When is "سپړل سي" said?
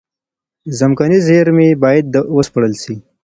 2.47-2.95